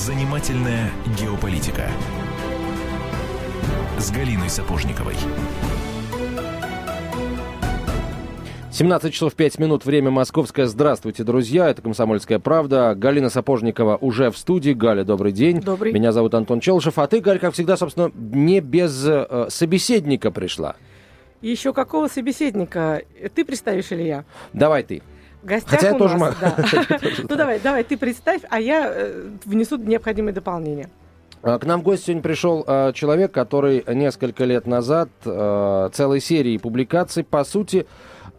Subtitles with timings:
[0.00, 1.86] Занимательная геополитика
[3.98, 5.14] с Галиной Сапожниковой.
[8.72, 10.64] 17 часов 5 минут, время московское.
[10.64, 12.94] Здравствуйте, друзья, это «Комсомольская правда».
[12.96, 14.72] Галина Сапожникова уже в студии.
[14.72, 15.60] Галя, добрый день.
[15.60, 15.92] Добрый.
[15.92, 20.76] Меня зовут Антон Челшев, а ты, Галь, как всегда, собственно, не без э, собеседника пришла.
[21.42, 23.02] Еще какого собеседника?
[23.34, 24.24] Ты представишь или я?
[24.54, 25.02] Давай ты.
[25.42, 26.34] Гостях Хотя я у тоже нас.
[27.28, 30.88] Ну давай, давай, ты представь, а я э, внесу необходимые дополнения.
[31.42, 36.20] А, К нам в гости сегодня пришел э, человек, который несколько лет назад э, целой
[36.20, 37.86] серией публикаций, по сути,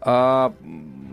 [0.02, 0.52] э,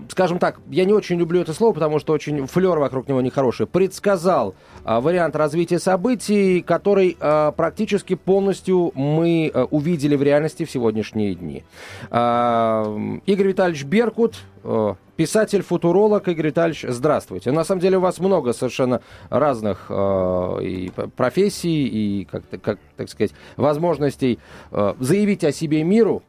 [0.09, 3.67] скажем так, я не очень люблю это слово, потому что очень флер вокруг него нехороший,
[3.67, 10.71] предсказал э, вариант развития событий, который э, практически полностью мы э, увидели в реальности в
[10.71, 11.65] сегодняшние дни.
[12.11, 16.29] Э, Игорь Витальевич Беркут, э, писатель-футуролог.
[16.29, 17.51] Игорь Витальевич, здравствуйте.
[17.51, 23.09] На самом деле у вас много совершенно разных э, и профессий и, как, как так
[23.09, 24.39] сказать, возможностей
[24.70, 26.23] э, заявить о себе миру.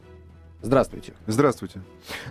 [0.61, 1.13] Здравствуйте.
[1.25, 1.81] Здравствуйте.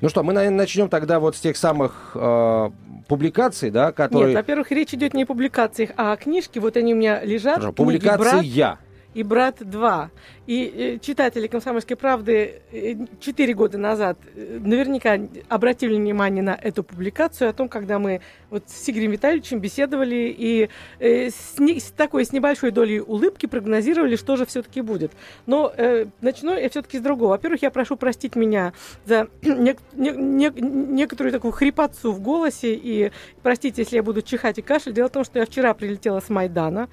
[0.01, 2.71] Ну что, мы, наверное, начнем тогда вот с тех самых э,
[3.09, 4.29] публикаций, да, которые...
[4.29, 6.61] Нет, во-первых, речь идет не о публикациях, а о книжке.
[6.61, 7.57] Вот они у меня лежат.
[7.57, 8.79] Хорошо, публикации «Брат» я.
[9.19, 10.09] И «Брат 2».
[10.47, 16.85] И э, читатели «Комсомольской правды» э, четыре года назад э, наверняка обратили внимание на эту
[16.85, 20.69] публикацию о том, когда мы вот с Игорем Витальевичем беседовали и
[21.01, 25.11] э, с, не- с такой, с небольшой долей улыбки прогнозировали, что же все-таки будет.
[25.47, 27.31] Но э, начну я все-таки с другого.
[27.31, 28.73] Во-первых, я прошу простить меня
[29.05, 33.11] за нек- не- не- некоторую такую хрипотцу в голосе и
[33.43, 34.95] простите, если я буду чихать и кашлять.
[34.95, 36.89] Дело в том, что я вчера прилетела с Майдана.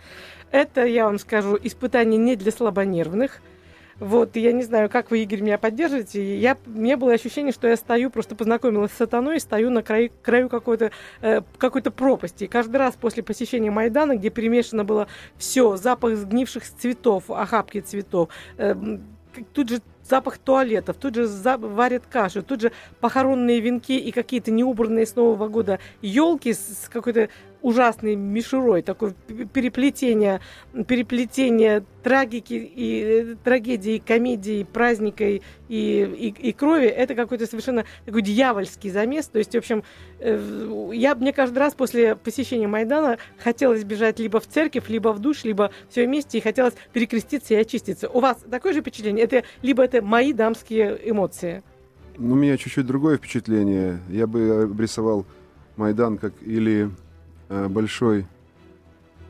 [0.56, 3.42] Это, я вам скажу, испытание не для слабонервных.
[4.00, 6.24] Вот, я не знаю, как вы, Игорь, меня поддерживаете.
[6.24, 9.84] И Я, у меня было ощущение, что я стою, просто познакомилась с сатаной, стою на
[9.84, 12.46] краю, краю какой-то, э, какой-то пропасти.
[12.46, 18.30] И каждый раз после посещения Майдана, где перемешано было все, запах сгнивших цветов, охапки цветов,
[18.58, 18.76] э,
[19.52, 25.06] тут же запах туалетов, тут же варят кашу, тут же похоронные венки и какие-то неубранные
[25.06, 27.30] с Нового года елки с какой-то
[27.66, 29.16] ужасной мишурой, такое
[29.52, 30.40] переплетение,
[30.88, 38.22] переплетение трагики и э, трагедии, комедии, праздника и, и, и крови, это какой-то совершенно такой
[38.22, 39.26] дьявольский замес.
[39.30, 39.84] То есть, в общем,
[40.20, 45.18] э, я, мне каждый раз после посещения Майдана хотелось бежать либо в церковь, либо в
[45.18, 48.10] душ, либо все вместе, и хотелось перекреститься и очиститься.
[48.10, 49.26] У вас такое же впечатление?
[49.26, 51.64] Это, либо это мои дамские эмоции?
[52.16, 54.02] Ну, У меня чуть-чуть другое впечатление.
[54.08, 55.26] Я бы обрисовал
[55.78, 56.92] Майдан как или
[57.50, 58.26] большой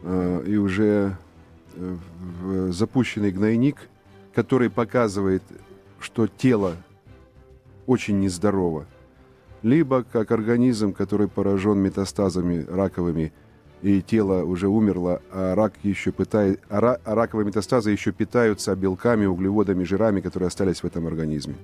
[0.03, 1.17] э, и уже
[1.73, 3.77] э, запущенный гнойник,
[4.33, 5.43] который показывает,
[5.99, 6.75] что тело
[7.87, 8.85] очень нездорово,
[9.63, 13.33] либо как организм, который поражен метастазами раковыми,
[13.81, 19.25] и тело уже умерло, а рак еще пытает, а, а раковые метастазы еще питаются белками,
[19.25, 21.55] углеводами, жирами, которые остались в этом организме.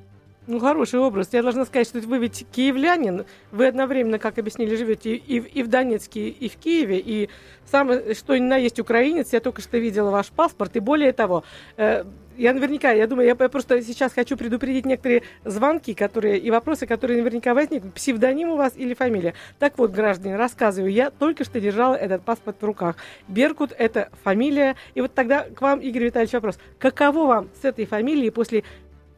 [0.47, 1.29] Ну, хороший образ.
[1.33, 3.25] Я должна сказать, что вы ведь киевлянин.
[3.51, 6.97] Вы одновременно, как объяснили, живете и, в- и в Донецке, и в Киеве.
[6.97, 7.29] И
[7.69, 9.33] самое, что ни на есть украинец.
[9.33, 10.75] Я только что видела ваш паспорт.
[10.75, 11.43] И более того,
[11.77, 12.05] э,
[12.37, 17.21] я наверняка, я думаю, я просто сейчас хочу предупредить некоторые звонки, которые и вопросы, которые
[17.21, 17.93] наверняка возникнут.
[17.93, 19.35] Псевдоним у вас или фамилия.
[19.59, 20.91] Так вот, граждане, рассказываю.
[20.91, 22.95] Я только что держала этот паспорт в руках.
[23.27, 24.75] Беркут– это фамилия.
[24.95, 26.57] И вот тогда к вам, Игорь Витальевич, вопрос.
[26.79, 28.63] Каково вам с этой фамилией после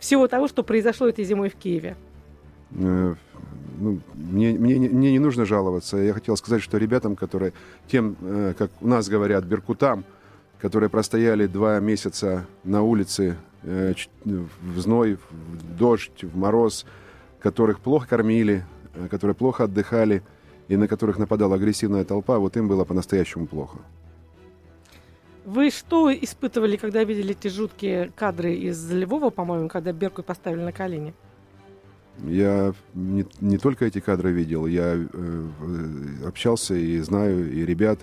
[0.03, 1.95] всего того, что произошло этой зимой в Киеве.
[2.71, 3.15] Э,
[3.79, 5.97] ну, мне, мне, не- мне не нужно жаловаться.
[5.97, 7.53] Я хотел сказать, что ребятам, которые
[7.87, 10.03] тем, э, как у нас говорят, беркутам,
[10.59, 13.93] которые простояли два месяца на улице э,
[14.25, 16.85] в зной, в дождь, в мороз,
[17.39, 18.65] которых плохо кормили,
[19.09, 20.21] которые плохо отдыхали
[20.67, 23.77] и на которых нападала агрессивная толпа, вот им было по-настоящему плохо.
[25.45, 30.71] Вы что испытывали, когда видели эти жуткие кадры из Львова, по-моему, когда Беркут поставили на
[30.71, 31.13] колени?
[32.19, 35.47] Я не, не только эти кадры видел, я э,
[36.25, 37.99] общался и знаю и ребят,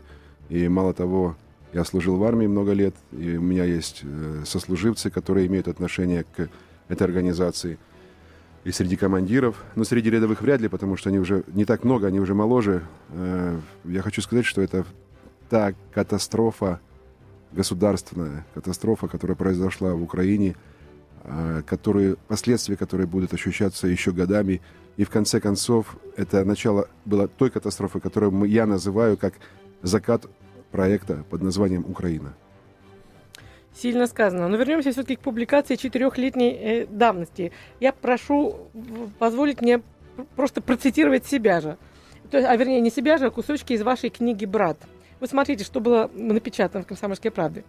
[0.49, 1.37] и мало того,
[1.73, 6.25] я служил в армии много лет, и у меня есть э, сослуживцы, которые имеют отношение
[6.25, 6.51] к
[6.89, 7.79] этой организации.
[8.65, 12.09] И среди командиров, но среди рядовых вряд ли, потому что они уже не так много,
[12.09, 12.83] они уже моложе.
[13.11, 14.85] Э, я хочу сказать, что это
[15.49, 16.81] та катастрофа
[17.53, 20.57] государственная, катастрофа, которая произошла в Украине,
[21.25, 24.61] э, которые, последствия которые будут ощущаться еще годами.
[24.97, 29.35] И в конце концов, это начало было той катастрофы, которую мы- я называю как
[29.83, 30.27] закат
[30.71, 32.35] проекта под названием «Украина».
[33.75, 34.49] Сильно сказано.
[34.49, 37.53] Но вернемся все-таки к публикации четырехлетней э, давности.
[37.81, 38.69] Я прошу
[39.19, 41.77] позволить мне пр- просто процитировать себя же.
[42.31, 44.77] То есть, а вернее, не себя же, а кусочки из вашей книги «Брат».
[45.21, 47.65] Вот смотрите, что было напечатано в «Комсомольской правде».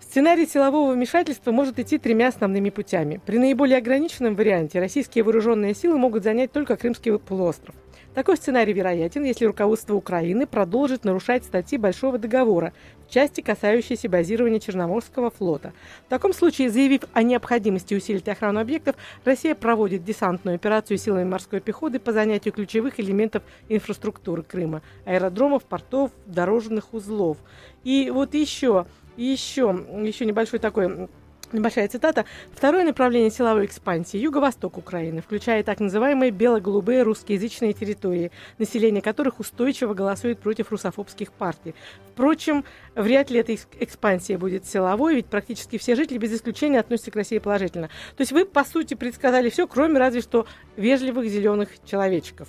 [0.00, 3.20] Сценарий силового вмешательства может идти тремя основными путями.
[3.24, 7.74] При наиболее ограниченном варианте российские вооруженные силы могут занять только Крымский полуостров.
[8.14, 12.74] Такой сценарий вероятен, если руководство Украины продолжит нарушать статьи Большого договора
[13.12, 15.72] части, касающейся базирования Черноморского флота.
[16.06, 21.60] В таком случае, заявив о необходимости усилить охрану объектов, Россия проводит десантную операцию силами морской
[21.60, 27.36] пехоты по занятию ключевых элементов инфраструктуры Крыма– аэродромов, портов, дорожных узлов.
[27.84, 28.86] И вот еще,
[29.16, 31.08] еще, еще небольшой такой
[31.52, 32.24] Небольшая цитата.
[32.54, 39.92] Второе направление силовой экспансии– юго-восток Украины, включая так называемые бело-голубые русскоязычные территории, население которых устойчиво
[39.92, 41.74] голосует против русофобских партий.
[42.12, 42.64] Впрочем,
[42.94, 47.38] вряд ли эта экспансия будет силовой, ведь практически все жители без исключения относятся к России
[47.38, 47.88] положительно.
[48.16, 50.46] То есть вы, по сути, предсказали все, кроме разве что
[50.76, 52.48] вежливых зеленых человечков.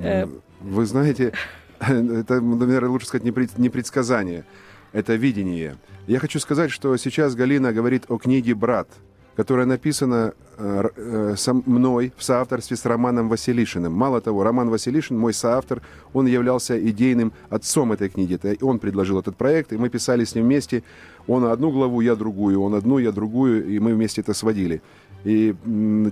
[0.00, 0.26] Э,
[0.60, 1.34] вы знаете,
[1.80, 3.24] это, наверное, лучше сказать
[3.58, 4.44] не предсказание–
[4.92, 5.76] это видение.
[6.08, 8.88] Я хочу сказать, что сейчас Галина говорит о книге «Брат»,
[9.36, 13.92] которая написана э, э, сам, мной в соавторстве с Романом Василишиным.
[13.92, 15.82] Мало того, Роман Василишин, мой соавтор,
[16.14, 18.36] он являлся идейным отцом этой книги.
[18.36, 20.82] Это он предложил этот проект, и мы писали с ним вместе.
[21.26, 24.80] Он одну главу, я другую, он одну, я другую, и мы вместе это сводили.
[25.24, 25.54] И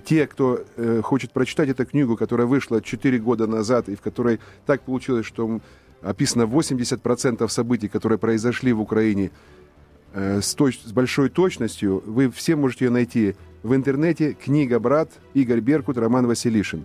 [0.04, 4.40] те, кто э, хочет прочитать эту книгу, которая вышла 4 года назад, и в которой
[4.66, 5.58] так получилось, что
[6.02, 9.30] описано 80% событий, которые произошли в Украине
[10.12, 12.02] э, с, точ- с большой точностью.
[12.06, 14.32] Вы все можете ее найти в интернете.
[14.34, 16.84] Книга «Брат» Игорь Беркут, Роман Василишин.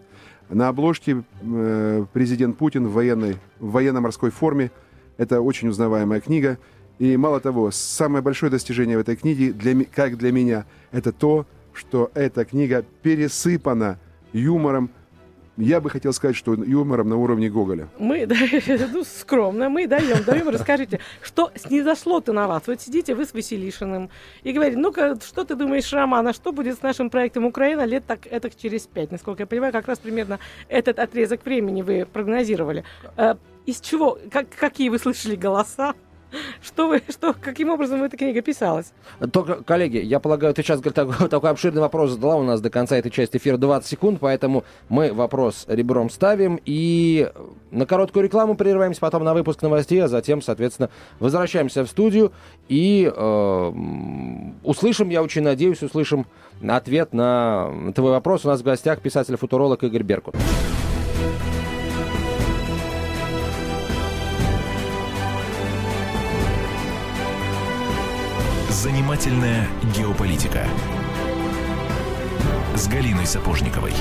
[0.49, 4.71] На обложке э, президент Путин в, военной, в военно-морской форме.
[5.17, 6.57] Это очень узнаваемая книга.
[6.99, 11.47] И мало того, самое большое достижение в этой книге, для, как для меня, это то,
[11.73, 13.97] что эта книга пересыпана
[14.33, 14.91] юмором,
[15.61, 17.87] я бы хотел сказать, что юмором на уровне Гоголя.
[17.99, 18.35] Мы, да,
[18.93, 22.63] ну, скромно, мы даем, даем, расскажите, что снизошло-то на вас?
[22.67, 24.09] Вот сидите вы с Василишиным
[24.43, 28.05] и говорите, ну-ка, что ты думаешь, Роман, а что будет с нашим проектом Украина лет
[28.05, 29.11] так, это через пять?
[29.11, 32.83] Насколько я понимаю, как раз примерно этот отрезок времени вы прогнозировали.
[33.17, 33.35] Э,
[33.65, 35.93] из чего, как, какие вы слышали голоса?
[36.61, 38.93] Что вы, что, каким образом эта книга писалась?
[39.31, 42.35] Только, коллеги, я полагаю, ты сейчас такой, такой обширный вопрос задала.
[42.35, 47.29] У нас до конца этой части эфира 20 секунд, поэтому мы вопрос ребром ставим и
[47.71, 50.89] на короткую рекламу прерываемся, потом на выпуск новостей, а затем, соответственно,
[51.19, 52.31] возвращаемся в студию
[52.67, 53.71] и э,
[54.63, 56.25] услышим, я очень надеюсь, услышим
[56.67, 58.45] ответ на твой вопрос.
[58.45, 60.35] У нас в гостях писатель-футуролог Игорь Беркут.
[68.81, 70.65] Занимательная геополитика
[72.75, 73.91] с Галиной Сапожниковой.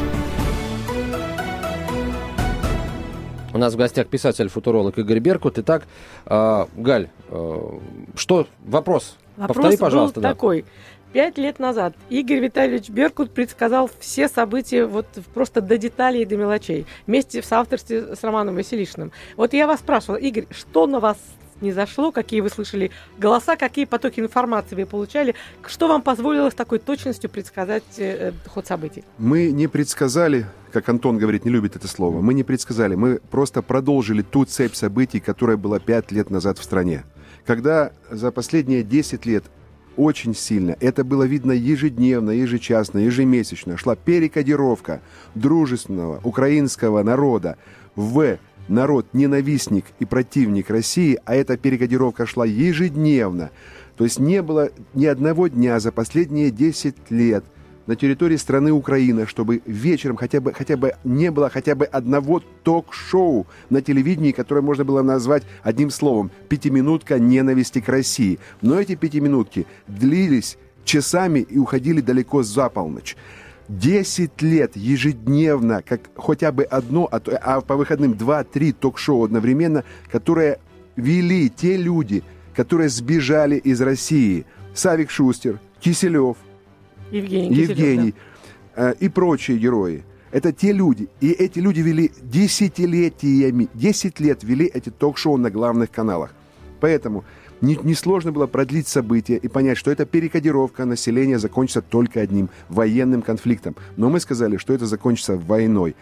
[3.52, 5.58] У нас в гостях писатель-футуролог Игорь Беркут.
[5.58, 5.86] Итак,
[6.24, 7.78] э, Галь, э,
[8.14, 9.18] что вопрос?
[9.36, 10.14] Вопрос Повтори, пожалуйста.
[10.14, 10.28] Был да.
[10.30, 10.64] такой.
[11.12, 15.04] Пять лет назад Игорь Витальевич Беркут предсказал все события вот
[15.34, 16.86] просто до деталей и до мелочей.
[17.06, 19.12] Вместе в соавторстве с Романом Василишиным.
[19.36, 21.18] Вот я вас спрашивала, Игорь, что на вас
[21.60, 25.34] не зашло, какие вы слышали голоса, какие потоки информации вы получали,
[25.66, 29.04] что вам позволило с такой точностью предсказать э, ход событий?
[29.18, 33.62] Мы не предсказали, как Антон говорит, не любит это слово, мы не предсказали, мы просто
[33.62, 37.04] продолжили ту цепь событий, которая была пять лет назад в стране.
[37.46, 39.44] Когда за последние 10 лет
[39.96, 40.76] очень сильно.
[40.80, 43.76] Это было видно ежедневно, ежечасно, ежемесячно.
[43.76, 45.02] Шла перекодировка
[45.34, 47.56] дружественного украинского народа
[47.96, 48.38] в
[48.70, 53.50] народ ненавистник и противник России, а эта перекодировка шла ежедневно.
[53.96, 57.44] То есть не было ни одного дня за последние 10 лет
[57.86, 62.40] на территории страны Украина, чтобы вечером хотя бы, хотя бы не было хотя бы одного
[62.62, 68.38] ток-шоу на телевидении, которое можно было назвать одним словом «пятиминутка ненависти к России».
[68.62, 73.16] Но эти пятиминутки длились часами и уходили далеко за полночь.
[73.70, 80.58] 10 лет ежедневно, как хотя бы одно, а, а по выходным 2-3 ток-шоу одновременно, которые
[80.96, 82.24] вели те люди,
[82.54, 84.44] которые сбежали из России.
[84.74, 86.36] Савик Шустер, Киселев,
[87.12, 88.14] Евгений, Евгений
[88.74, 88.90] да.
[88.90, 90.04] э, и прочие герои.
[90.32, 91.08] Это те люди.
[91.20, 96.34] И эти люди вели десятилетиями, 10 лет вели эти ток-шоу на главных каналах.
[96.80, 97.24] Поэтому
[97.60, 103.22] Несложно не было продлить события и понять, что эта перекодировка населения закончится только одним– военным
[103.22, 103.76] конфликтом.
[103.96, 105.94] Но мы сказали, что это закончится войной.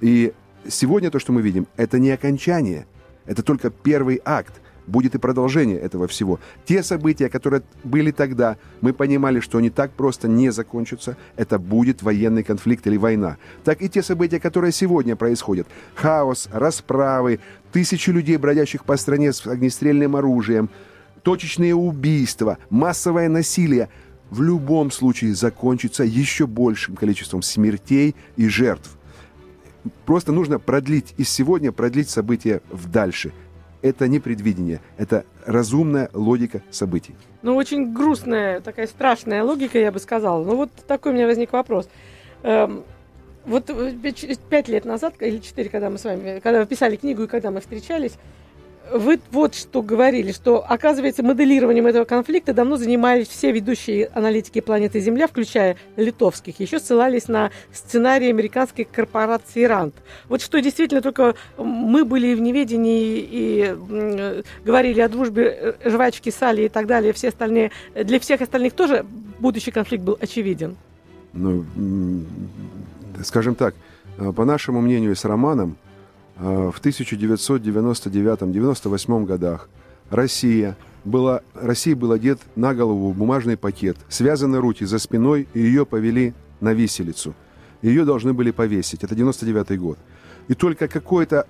[0.00, 0.32] И
[0.66, 2.86] сегодня то, что мы видим, это не окончание,
[3.24, 4.60] это только первый акт.
[4.88, 6.40] будет и продолжение этого всего.
[6.64, 11.16] Те события, которые были тогда, мы понимали, что они так просто не закончатся.
[11.36, 13.36] Это будет военный конфликт или война.
[13.64, 15.68] Так и те события, которые сегодня происходят.
[15.94, 17.40] Хаос, расправы,
[17.72, 20.70] тысячи людей, бродящих по стране с огнестрельным оружием,
[21.28, 23.90] точечные убийства, массовое насилие–
[24.30, 28.96] в любом случае закончится еще большим количеством смертей и жертв.
[30.06, 33.32] Просто нужно продлить из сегодня, продлить события в дальше.
[33.80, 37.14] Это не предвидение, это разумная логика событий.
[37.42, 40.42] Ну, очень грустная, такая страшная логика, я бы сказала.
[40.44, 41.88] Ну, вот такой у меня возник вопрос.
[42.42, 42.84] Эм,
[43.44, 43.92] вот э,
[44.50, 47.50] пять лет назад, или четыре, когда мы с вами, когда вы писали книгу и когда
[47.50, 48.18] мы встречались,
[48.92, 55.00] вы вот что говорили, что, оказывается, моделированием этого конфликта давно занимались все ведущие аналитики планеты
[55.00, 56.60] Земля, включая литовских.
[56.60, 59.94] Еще ссылались на сценарий американской корпорации «Рант».
[60.28, 63.74] Вот что действительно только мы были в неведении и
[64.64, 67.12] говорили о дружбе э, жвачки, Сали и так далее.
[67.12, 69.04] Все остальные, для всех остальных тоже
[69.38, 70.76] будущий конфликт был очевиден.
[71.32, 71.64] Ну,
[73.24, 73.74] скажем так,
[74.18, 75.76] э, по нашему мнению с Романом,
[76.38, 79.68] в 1999-98 годах
[80.10, 85.84] Россия была, России был одет на голову бумажный пакет, связаны руки за спиной, и ее
[85.84, 87.34] повели на виселицу.
[87.82, 89.04] Ее должны были повесить.
[89.04, 89.98] Это 99 год.
[90.48, 91.46] И только какой-то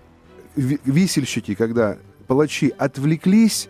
[0.57, 3.68] висельщики, когда палачи отвлеклись,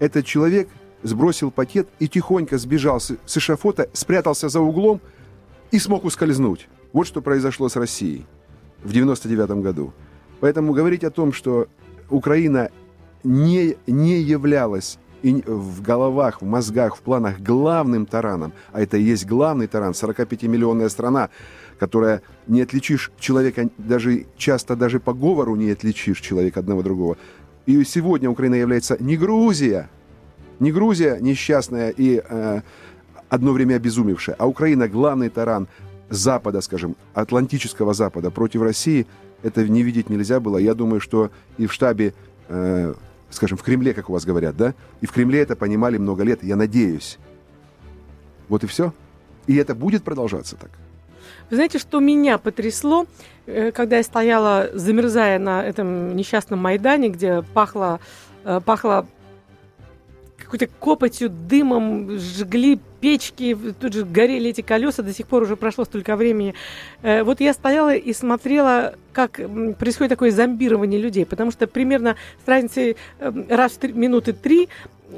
[0.00, 0.68] этот человек
[1.02, 5.00] сбросил пакет и тихонько сбежал с, с эшафота, спрятался за углом
[5.70, 6.68] и смог ускользнуть.
[6.92, 8.24] Вот что произошло с Россией
[8.82, 9.92] в 99 году.
[10.42, 11.68] Поэтому говорить о том, что
[12.10, 12.70] Украина
[13.22, 19.04] не, не являлась и в головах, в мозгах, в планах главным тараном, а это и
[19.04, 21.30] есть главный таран, 45-миллионная страна,
[21.78, 27.18] которая не отличишь человека, даже часто даже по говору не отличишь человека одного другого.
[27.66, 29.88] И сегодня Украина является не Грузия,
[30.58, 32.62] не Грузия несчастная и э,
[33.28, 35.68] одно время обезумевшая, а Украина главный таран
[36.10, 39.06] Запада, скажем, Атлантического Запада против России–
[39.42, 40.58] это не видеть нельзя было.
[40.58, 42.14] Я думаю, что и в штабе,
[42.48, 42.94] э,
[43.30, 46.42] скажем, в Кремле, как у вас говорят, да, и в Кремле это понимали много лет,
[46.42, 47.18] я надеюсь.
[48.48, 48.92] Вот и все.
[49.46, 50.70] И это будет продолжаться так.
[51.50, 53.06] Вы знаете, что меня потрясло,
[53.46, 58.00] э, когда я стояла, замерзая на этом несчастном Майдане, где пахло,
[58.44, 59.06] э, пахло
[60.52, 65.84] какой-то копотью, дымом, жгли печки, тут же горели эти колеса, до сих пор уже прошло
[65.84, 66.54] столько времени.
[67.00, 69.40] Э, вот я стояла и смотрела, как
[69.78, 74.68] происходит такое зомбирование людей, потому что примерно с разницей эм, раз в три, минуты три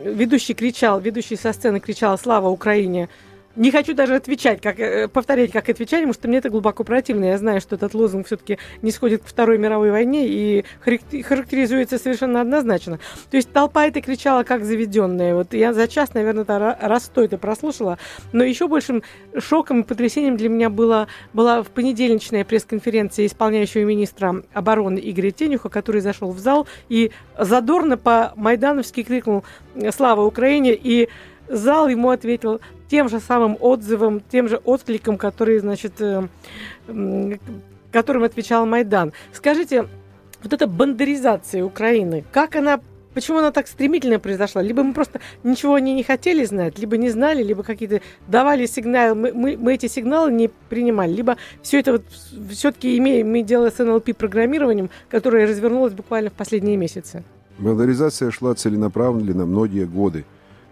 [0.04, 3.08] ведущий кричал, ведущий со сцены кричал «Слава Украине!»
[3.56, 7.26] Не хочу даже отвечать, как, э, повторять, как отвечать, потому что мне это глубоко противно.
[7.26, 12.40] Я знаю, что этот лозунг все-таки не сходит к Второй мировой войне и характеризуется совершенно
[12.40, 12.98] однозначно.
[13.30, 15.34] То есть толпа это кричала как заведенная.
[15.34, 16.44] Вот я за час, наверное,
[16.80, 17.98] раз сто это прослушала.
[18.32, 19.04] Но еще большим
[19.38, 25.68] шоком и потрясением для меня было, была в понедельничная пресс-конференция исполняющего министра обороны Игоря Тенюха,
[25.68, 29.44] который зашел в зал и задорно по-майдановски крикнул
[29.92, 31.08] «Слава Украине!» и
[31.48, 36.26] зал ему ответил тем же самым отзывом, тем же откликом, который, значит, э,
[37.92, 39.12] которым отвечал Майдан.
[39.32, 39.88] Скажите,
[40.42, 42.80] вот эта бандеризация Украины, как она
[43.14, 44.60] Почему она так стремительно произошла?
[44.60, 49.14] Либо мы просто ничего они не хотели знать, либо не знали, либо какие-то давали сигналы,
[49.14, 52.02] мы, мы, мы эти сигналы не принимали, либо все это вот
[52.50, 57.22] все-таки имеем мы дело с НЛП-программированием, которое развернулось буквально в последние месяцы.
[57.58, 60.24] Модернизация шла целенаправленно многие годы.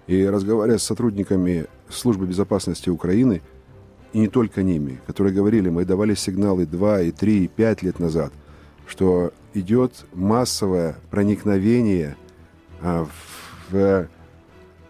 [0.09, 3.43] И разговаривая с сотрудниками Службы безопасности Украины,
[4.13, 7.99] и не только ними, которые говорили, мы давали сигналы 2, и 3, и 5 лет
[7.99, 8.33] назад,
[8.87, 12.17] что идет массовое проникновение
[12.81, 13.07] а,
[13.71, 14.09] в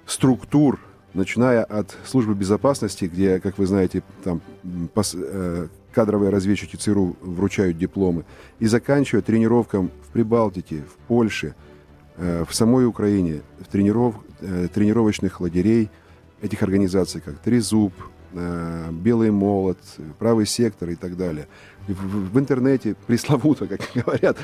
[0.07, 0.81] структур,
[1.15, 8.25] начиная от службы безопасности, где, как вы знаете, там э, кадровые разведчики ЦРУ вручают дипломы,
[8.59, 11.55] и заканчивая тренировкам в Прибалтике, в Польше,
[12.17, 15.89] э, в самой Украине, в трениров, Э, тренировочных лагерей
[16.43, 17.95] этих организаций, как Трезуб,
[18.33, 19.79] э, Белый молот,
[20.19, 21.49] Правый сектор и так далее.
[21.89, 24.37] В, в интернете пресловуто, как говорят,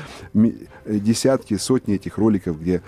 [0.85, 2.81] десятки, сотни этих роликов, где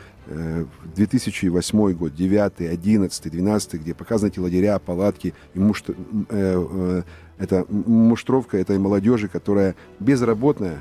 [0.96, 5.94] 2008 э, год, 9, 11, 12, где показаны эти лагеря, палатки, и муш, э,
[6.30, 7.04] э,
[7.38, 10.80] это муштровка этой молодежи, которая безработная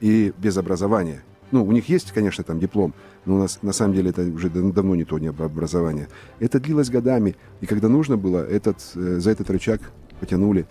[0.00, 1.22] и без образования.
[1.52, 2.92] Ну, у них есть, конечно, там диплом,
[3.26, 6.08] но у нас на самом деле это уже давно не то не образование.
[6.38, 9.80] Это длилось годами, и когда нужно было, этот, э, за этот рычаг
[10.20, 10.66] потянули.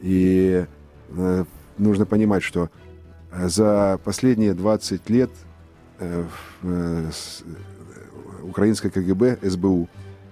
[0.00, 0.64] И
[1.10, 1.44] э,
[1.76, 2.70] нужно понимать, что
[3.32, 5.30] э, за последние 20 лет
[5.98, 6.24] э,
[6.62, 7.10] э,
[8.42, 9.88] украинское КГБ, СБУ,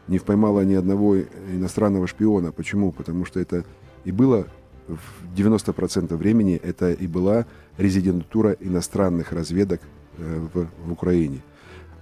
[0.06, 2.52] не поймало ни одного иностранного шпиона.
[2.52, 2.92] Почему?
[2.92, 3.64] Потому что это
[4.04, 4.46] и было
[4.86, 7.44] в 90% времени, это и была
[7.76, 9.80] резидентура иностранных разведок
[10.18, 11.42] э, в, в Украине.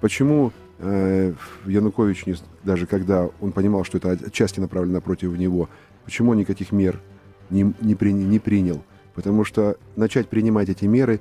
[0.01, 1.33] Почему э,
[1.67, 5.69] Янукович, не, даже когда он понимал, что это отчасти направлено против него,
[6.05, 7.01] почему он никаких мер
[7.51, 8.83] не, не, при, не принял?
[9.15, 11.21] Потому что начать принимать эти меры,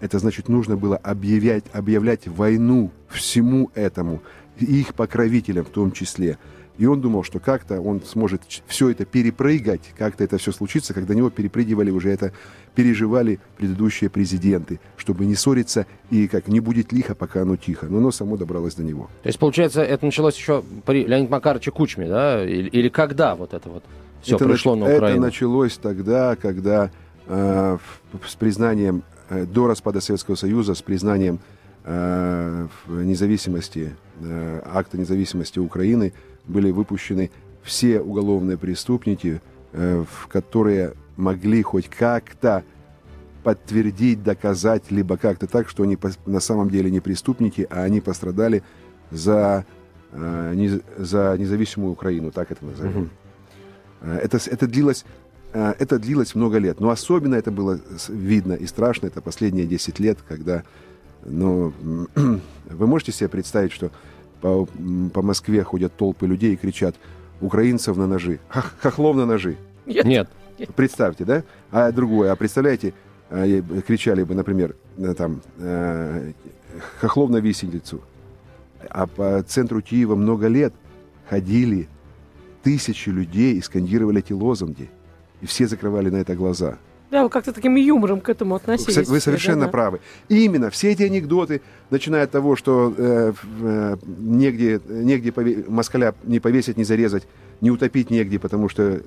[0.00, 4.22] это значит, нужно было объявлять, объявлять войну всему этому,
[4.58, 6.38] их покровителям в том числе.
[6.78, 11.12] И он думал, что как-то он сможет все это перепрыгать, как-то это все случится, когда
[11.12, 12.32] него перепрыгивали уже это,
[12.76, 17.86] переживали предыдущие президенты, чтобы не ссориться и как не будет лихо, пока оно тихо.
[17.86, 19.10] Но оно само добралось до него.
[19.24, 22.44] То есть, получается, это началось еще при Леониде Макаровиче Кучме, да?
[22.44, 23.82] Или, или когда вот это вот
[24.22, 24.88] все это пришло нач...
[24.88, 25.18] на Украину?
[25.18, 26.92] Это началось тогда, когда
[27.26, 27.78] э,
[28.24, 31.40] с признанием, э, до распада Советского Союза, с признанием
[31.84, 36.12] э, независимости, э, акта независимости Украины,
[36.48, 37.30] были выпущены
[37.62, 39.40] все уголовные преступники,
[39.72, 42.64] э, которые могли хоть как-то
[43.44, 48.62] подтвердить, доказать, либо как-то так, что они на самом деле не преступники, а они пострадали
[49.10, 49.64] за,
[50.12, 53.02] э, за независимую Украину, так это назовем.
[53.02, 54.10] Угу.
[54.10, 55.04] Это, это, длилось,
[55.52, 60.18] это длилось много лет, но особенно это было видно и страшно, это последние 10 лет,
[60.26, 60.62] когда,
[61.24, 61.72] ну,
[62.14, 63.90] вы можете себе представить, что
[64.40, 64.68] по,
[65.12, 66.96] по Москве ходят толпы людей и кричат
[67.40, 69.56] «Украинцев на ножи», Хох, «Хохлов на ножи».
[69.86, 70.04] Нет.
[70.06, 70.28] Нет.
[70.74, 71.44] Представьте, да?
[71.70, 72.94] А другое, а представляете,
[73.30, 76.32] э, кричали бы, например, э, там, э,
[77.00, 78.00] «Хохлов на виселицу».
[78.90, 80.72] А по центру Киева много лет
[81.28, 81.88] ходили
[82.62, 84.90] тысячи людей и скандировали эти лозунги.
[85.40, 86.78] И все закрывали на это глаза.
[87.10, 89.08] Да, вы как-то таким юмором к этому относились.
[89.08, 90.00] Вы совершенно да, правы.
[90.28, 96.14] И именно все эти анекдоты, начиная от того, что э, э, негде, негде пове- москаля
[96.24, 97.26] не повесить, не зарезать,
[97.62, 99.00] не утопить негде, потому что,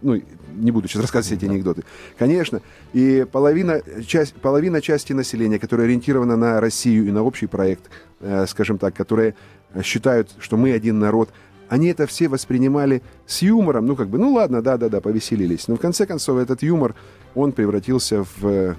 [0.00, 0.22] ну,
[0.54, 1.82] не буду сейчас рассказывать эти анекдоты.
[2.18, 2.62] Конечно,
[2.94, 7.90] и половина, часть, половина части населения, которая ориентирована на Россию и на общий проект,
[8.20, 9.34] э, скажем так, которые
[9.82, 11.30] считают, что мы один народ,
[11.68, 15.68] они это все воспринимали с юмором, ну как бы, ну ладно, да-да-да, повеселились.
[15.68, 16.94] Но в конце концов этот юмор,
[17.34, 18.76] он превратился в,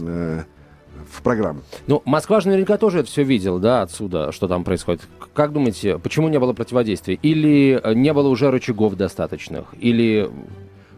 [0.00, 0.42] э,
[1.10, 1.60] в программу.
[1.86, 5.02] Ну, Москва же наверняка тоже это все видел, да, отсюда, что там происходит.
[5.34, 7.18] Как думаете, почему не было противодействия?
[7.22, 9.66] Или не было уже рычагов достаточных?
[9.78, 10.30] Или...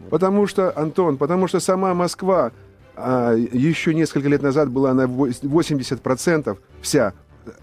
[0.09, 2.51] Потому что, Антон, потому что сама Москва
[2.95, 7.13] а, еще несколько лет назад была на 80% вся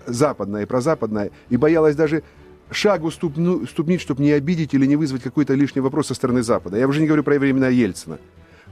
[0.06, 2.22] западная и прозападная, и боялась даже
[2.70, 6.78] шагу ступну, ступнить, чтобы не обидеть или не вызвать какой-то лишний вопрос со стороны Запада.
[6.78, 8.18] Я уже не говорю про времена Ельцина.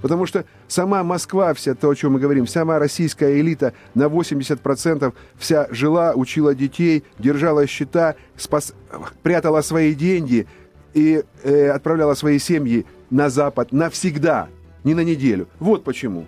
[0.01, 5.13] Потому что сама Москва, вся то, о чем мы говорим, сама российская элита на 80%
[5.37, 8.75] вся жила, учила детей, держала счета, спас,
[9.23, 10.47] прятала свои деньги
[10.95, 14.49] и э, отправляла свои семьи на Запад навсегда,
[14.85, 15.49] не на неделю.
[15.59, 16.27] Вот почему.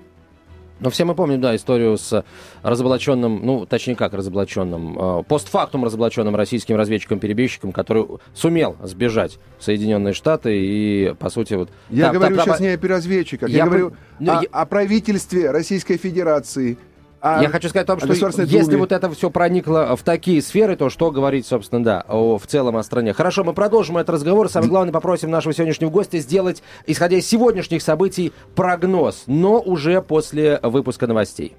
[0.81, 2.25] Но все мы помним, да, историю с
[2.63, 10.15] разоблаченным, ну, точнее как разоблаченным, э, постфактум разоблаченным российским разведчиком-перебежчиком, который сумел сбежать в Соединенные
[10.15, 11.69] Штаты и, по сути, вот...
[11.91, 14.49] Я та, говорю та, сейчас та, не о разведчиках, я, я говорю ну, о, я...
[14.51, 16.79] о правительстве Российской Федерации,
[17.21, 20.77] а, Я хочу сказать о том, что если вот это все проникло в такие сферы,
[20.77, 23.13] то что говорить, собственно, да, о, в целом о стране.
[23.13, 24.49] Хорошо, мы продолжим этот разговор.
[24.49, 30.61] Самое главное, попросим нашего сегодняшнего гостя сделать, исходя из сегодняшних событий, прогноз, но уже после
[30.63, 31.57] выпуска новостей.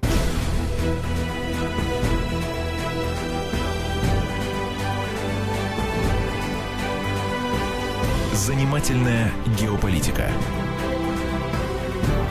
[8.34, 10.26] Занимательная геополитика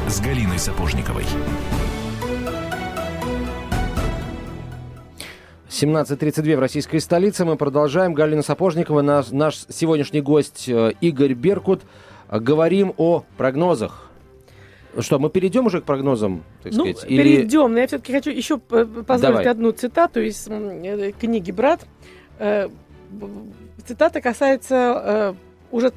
[0.09, 1.23] с Галиной Сапожниковой.
[5.71, 7.45] 17.32 в российской столице.
[7.45, 8.13] Мы продолжаем.
[8.13, 11.83] Галина Сапожникова, наш, наш сегодняшний гость э, Игорь Беркут.
[12.29, 14.09] Говорим о прогнозах.
[14.99, 16.43] Что, мы перейдем уже к прогнозам?
[16.61, 17.23] Так ну, сказать, или...
[17.23, 17.71] перейдем.
[17.71, 19.47] Но я все-таки хочу еще позволить Давай.
[19.47, 21.85] одну цитату из э, книги «Брат».
[22.37, 22.67] Э,
[23.87, 25.35] цитата касается
[25.71, 25.93] уже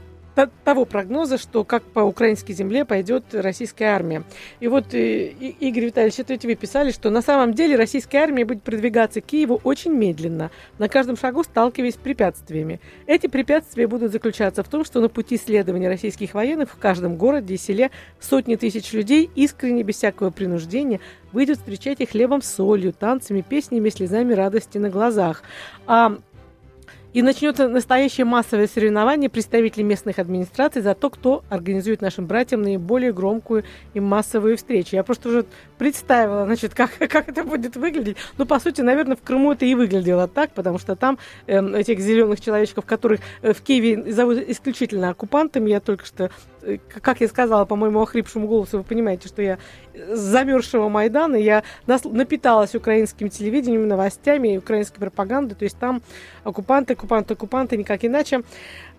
[0.65, 4.25] того прогноза, что как по украинской земле пойдет российская армия.
[4.61, 8.63] И вот, э, Игорь Витальевич, это вы писали, что на самом деле российская армия будет
[8.63, 12.81] продвигаться к Киеву очень медленно, на каждом шагу сталкиваясь с препятствиями.
[13.07, 17.55] Эти препятствия будут заключаться в том, что на пути следования российских военных в каждом городе
[17.55, 21.01] и селе сотни тысяч людей искренне, без всякого принуждения,
[21.33, 25.43] выйдут встречать их хлебом солью, танцами, песнями, слезами радости на глазах.
[25.87, 26.17] А
[27.15, 33.13] И начнется настоящее массовое соревнование представителей местных администраций за то, кто организует нашим братьям наиболее
[33.13, 33.63] громкую
[33.95, 34.97] и массовую встречу.
[34.97, 35.47] Я просто уже
[35.79, 38.17] представила, значит, как, как это будет выглядеть.
[38.37, 42.01] Ну, по сути, наверное, в Крыму это и выглядело так, потому что там э, этих
[42.01, 46.33] зеленых человечков, которых э, в Киеве зовут исключительно оккупантами, я только что,
[46.89, 49.59] как я сказала по моему охрипшему голосу, вы понимаете, что я
[49.95, 56.03] замерзшего Майдана, я напиталась украинским телевидением, новостями, украинской пропагандой, то есть там
[56.43, 58.43] оккупанты, оккупанты, оккупанты, никак иначе.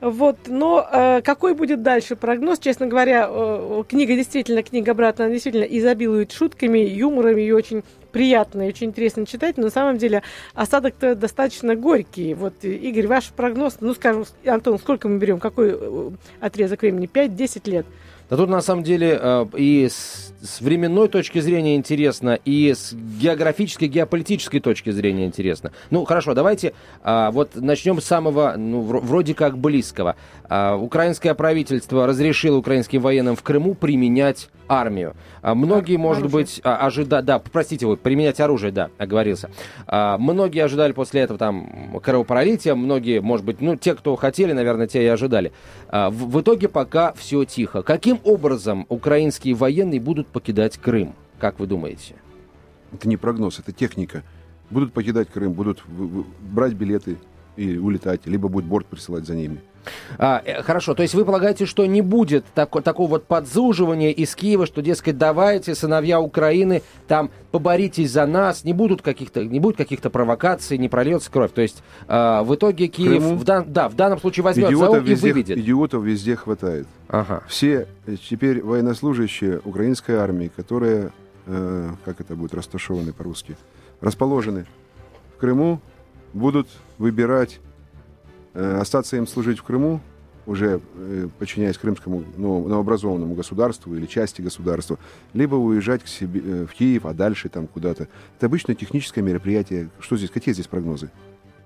[0.01, 2.59] Вот, но э, какой будет дальше прогноз?
[2.59, 7.83] Честно говоря, э, книга действительно, книга обратно, действительно изобилует шутками, юморами и очень
[8.15, 10.23] приятно и очень интересно читать, но на самом деле
[10.53, 12.33] осадок-то достаточно горький.
[12.33, 17.09] Вот, Игорь, ваш прогноз, ну, скажем, Антон, сколько мы берем, какой э, отрезок времени?
[17.13, 17.85] 5-10 лет?
[18.29, 22.93] Да тут на самом деле э, и с, с временной точки зрения интересно, и с
[22.93, 25.73] географической, геополитической точки зрения интересно.
[25.91, 26.73] Ну, хорошо, давайте
[27.03, 30.15] а, вот начнем с самого, ну, вроде как близкого.
[30.49, 35.15] А, украинское правительство разрешило украинским военным в Крыму применять армию.
[35.41, 36.41] А, многие, может оружие.
[36.41, 37.25] быть, а, ожидали...
[37.25, 39.49] Да, простите, вы, применять оружие, да, оговорился.
[39.87, 45.03] Многие ожидали после этого там кровопролития, многие, может быть, ну, те, кто хотели, наверное, те
[45.03, 45.51] и ожидали.
[45.91, 47.81] В, в итоге пока все тихо.
[47.81, 52.15] Каким образом украинские военные будут покидать Крым, как вы думаете?
[52.93, 54.23] Это не прогноз, это техника.
[54.69, 55.83] Будут покидать Крым, будут
[56.39, 57.17] брать билеты
[57.55, 59.59] и улетать, либо будет борт присылать за ними.
[60.17, 64.35] А, э, хорошо, то есть вы полагаете, что не будет так, такого вот подзуживания из
[64.35, 69.77] Киева, что, дескать, давайте, сыновья Украины, там, поборитесь за нас, не будут каких-то, не будет
[69.77, 71.51] каких-то провокаций, не прольется кровь.
[71.51, 75.11] То есть а, в итоге Киев, в дан, да, в данном случае возьмет идиотов за
[75.11, 75.57] везде, и выведет.
[75.57, 76.87] Идиотов везде хватает.
[77.07, 77.43] Ага.
[77.47, 81.11] Все э, теперь военнослужащие украинской армии, которые,
[81.45, 83.55] э, как это будет расташованы по-русски,
[84.01, 84.65] расположены
[85.35, 85.79] в Крыму,
[86.33, 86.67] будут
[86.97, 87.59] выбирать
[88.55, 90.01] остаться им служить в Крыму,
[90.45, 94.97] уже э, подчиняясь крымскому ну, новообразованному государству или части государства,
[95.33, 98.07] либо уезжать к себе, э, в Киев, а дальше там куда-то.
[98.37, 99.89] Это обычное техническое мероприятие.
[99.99, 101.09] Что здесь, какие здесь прогнозы?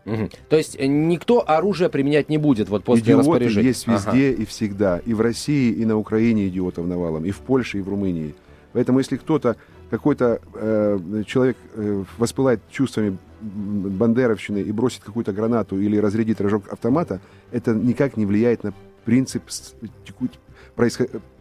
[0.06, 0.30] Угу.
[0.50, 3.68] То есть никто оружие применять не будет вот после Идиоты распоряжения?
[3.68, 4.42] есть везде ага.
[4.42, 5.00] и всегда.
[5.00, 8.34] И в России, и на Украине идиотов навалом, и в Польше, и в Румынии.
[8.72, 9.58] Поэтому если кто-то,
[9.90, 17.22] какой-то э, человек э, воспылает чувствами бандеровщины и бросит какую-то гранату или разрядит рожок автомата,
[17.52, 18.74] это никак не влияет на
[19.06, 19.44] принцип,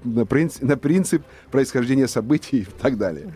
[0.04, 3.32] на принцип, на принцип происхождения событий и так далее.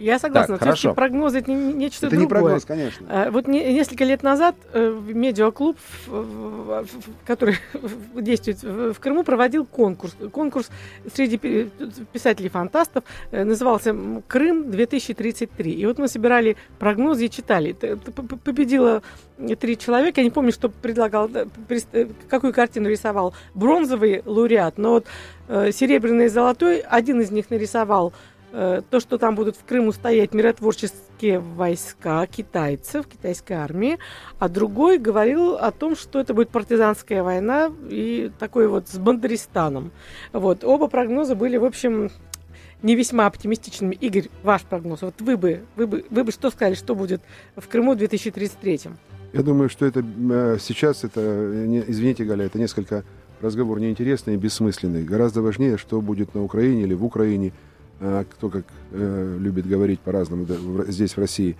[0.00, 0.56] Я согласна.
[0.56, 0.94] Так, хорошо.
[0.94, 2.26] прогнозы это не, нечто это другое.
[2.26, 3.06] Это не прогноз, конечно.
[3.10, 5.76] А, вот не, несколько лет назад э, медиаклуб,
[7.26, 7.56] который
[8.14, 10.16] действует в Крыму, проводил конкурс.
[10.32, 10.70] Конкурс
[11.14, 13.94] среди писателей-фантастов э, назывался
[14.26, 15.70] «Крым-2033».
[15.70, 17.72] И вот мы собирали прогнозы и читали.
[17.72, 19.02] Победило
[19.58, 20.22] три человека.
[20.22, 24.78] Я не помню, что предлагал, э, какую картину рисовал бронзовый лауреат.
[24.78, 25.06] Но вот
[25.48, 30.34] серебряный и золотой, один из них нарисовал Э, то, что там будут в Крыму стоять
[30.34, 33.98] миротворческие войска китайцев, китайской армии,
[34.38, 39.92] а другой говорил о том, что это будет партизанская война и такой вот с Бандаристаном.
[40.32, 40.64] Вот.
[40.64, 42.10] Оба прогноза были, в общем,
[42.82, 43.94] не весьма оптимистичными.
[43.94, 45.02] Игорь, ваш прогноз.
[45.02, 47.20] Вот вы бы, вы бы, вы бы что сказали, что будет
[47.56, 48.80] в Крыму в 2033?
[49.32, 51.20] Я думаю, что это э, сейчас, это,
[51.86, 53.04] извините, Галя, это несколько
[53.40, 55.04] разговор неинтересный и бессмысленный.
[55.04, 57.52] Гораздо важнее, что будет на Украине или в Украине–
[58.00, 60.46] кто как э, любит говорить по-разному
[60.88, 61.56] здесь, в России,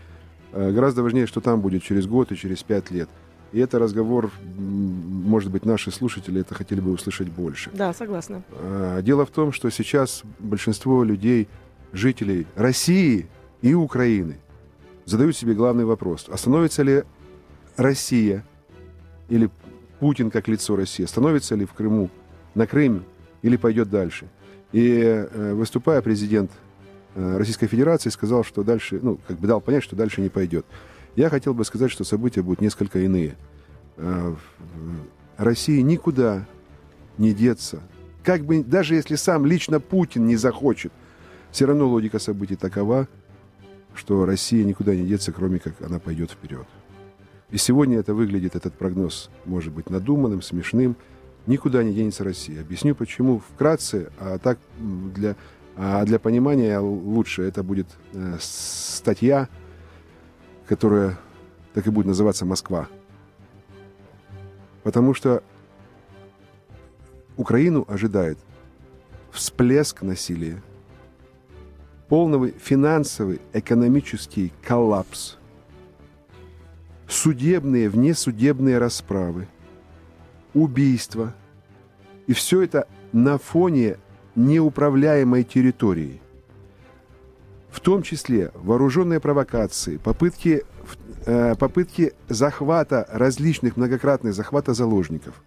[0.52, 3.08] э, гораздо важнее, что там будет через год и через пять лет.
[3.52, 7.70] И это разговор, может быть, наши слушатели это хотели бы услышать больше.
[7.74, 8.42] Да, согласна.
[8.52, 11.48] А, дело в том, что сейчас большинство людей,
[11.92, 13.26] жителей России
[13.60, 14.38] и Украины,
[15.04, 16.26] задают себе главный вопрос.
[16.28, 17.02] Остановится ли
[17.76, 18.44] Россия
[19.28, 19.50] или
[19.98, 22.08] Путин как лицо России, остановится ли в Крыму,
[22.54, 23.02] на Крыме
[23.42, 24.28] или пойдет дальше?
[24.72, 26.50] И э, выступая, президент
[27.14, 30.64] э, Российской Федерации сказал, что дальше, ну, как бы дал понять, что дальше не пойдет.
[31.16, 33.36] Я хотел бы сказать, что события будут несколько иные.
[33.96, 34.34] Э,
[35.36, 36.46] России никуда
[37.18, 37.80] не деться.
[38.22, 40.92] Как бы, даже если сам лично Путин не захочет,
[41.50, 43.08] все равно логика событий такова,
[43.94, 46.66] что Россия никуда не деться, кроме как она пойдет вперед.
[47.50, 50.96] И сегодня это выглядит, этот прогноз, может быть, надуманным, смешным,
[51.46, 52.60] никуда не денется Россия.
[52.60, 55.36] Объясню почему вкратце, а так для,
[55.76, 59.48] а для понимания лучше это будет э, статья,
[60.66, 61.18] которая
[61.74, 62.88] так и будет называться «Москва».
[64.82, 65.42] Потому что
[67.36, 68.38] Украину ожидает
[69.30, 70.62] всплеск насилия,
[72.08, 75.36] полный финансовый, экономический коллапс,
[77.08, 79.48] судебные, внесудебные расправы,
[80.54, 81.34] убийства.
[82.26, 83.96] И все это на фоне
[84.36, 86.20] неуправляемой территории.
[87.70, 90.64] В том числе вооруженные провокации, попытки,
[91.26, 95.42] э, попытки захвата различных многократных захвата заложников.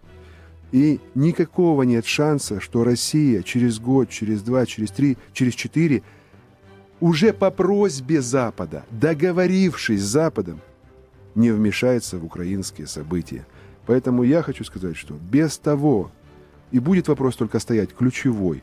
[0.72, 6.02] И никакого нет шанса, что Россия через год, через два, через три, через четыре
[7.00, 10.60] уже по просьбе Запада, договорившись с Западом,
[11.34, 13.46] не вмешается в украинские события.
[13.86, 16.10] Поэтому я хочу сказать, что без того,
[16.70, 18.62] и будет вопрос только стоять ключевой,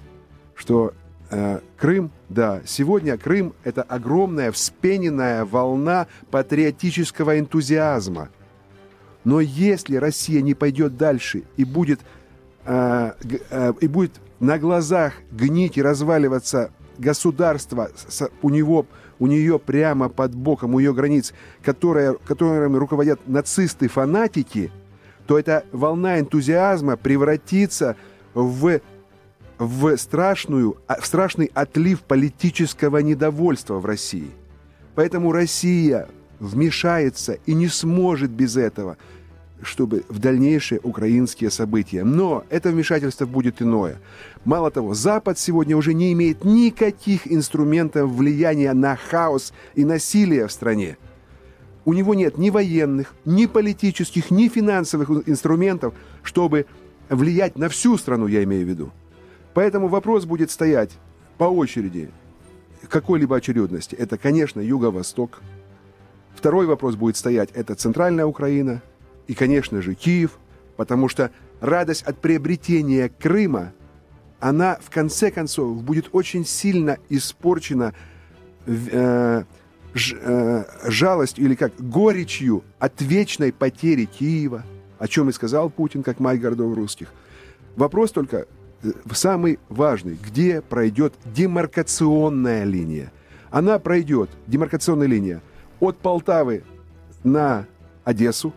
[0.56, 0.94] что
[1.30, 8.30] э, Крым, да, сегодня Крым– это огромная вспененная волна патриотического энтузиазма.
[9.24, 12.00] Но если Россия не пойдет дальше и будет,
[12.66, 13.12] э,
[13.50, 18.88] э, и будет на глазах гнить и разваливаться государство с, у него
[19.20, 21.32] у нее прямо под боком, у ее границ,
[21.64, 24.72] которые, которыми руководят нацисты-фанатики,
[25.28, 27.96] то эта волна энтузиазма превратится
[28.34, 28.80] в,
[29.58, 34.32] в, страшную, а, в страшный отлив политического недовольства в России.
[34.96, 36.08] Поэтому Россия
[36.40, 38.98] вмешается и не сможет без этого–
[39.64, 42.04] чтобы в дальнейшие украинские события.
[42.04, 43.98] Но это вмешательство будет иное.
[44.46, 50.52] Мало того, Запад сегодня уже не имеет никаких инструментов влияния на хаос и насилие в
[50.52, 50.98] стране.
[51.86, 56.68] У него нет ни военных, ни политических, ни финансовых инструментов, чтобы
[57.10, 58.92] влиять на всю страну, я имею в виду.
[59.54, 60.92] Поэтому вопрос будет стоять
[61.38, 62.12] по очереди,
[62.88, 63.96] какой-либо очередности.
[63.96, 65.42] Это, конечно, Юго-Восток.
[66.36, 68.82] Второй вопрос будет стоять, это Центральная Украина–
[69.32, 70.32] и, конечно же, Киев,
[70.76, 73.72] потому что радость от приобретения Крыма,
[74.42, 77.94] она в конце концов будет очень сильно испорчена
[78.66, 79.44] э,
[79.94, 84.64] ж, э, жалостью или как горечью от вечной потери Киева,
[85.00, 87.10] о чем и сказал Путин, как мать городов русских.
[87.76, 88.48] Вопрос только
[88.84, 93.12] э, самый важный, где пройдет демаркационная линия.
[93.50, 95.42] Она пройдет, демаркационная линия,
[95.80, 96.64] от Полтавы
[97.24, 97.66] на
[98.04, 98.54] Одессу,